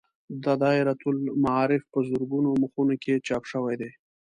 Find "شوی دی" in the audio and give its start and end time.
3.51-3.91